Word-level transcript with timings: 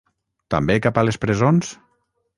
També 0.53 0.77
cap 0.85 0.97
a 1.01 1.05
les 1.09 1.21
presons? 1.27 1.73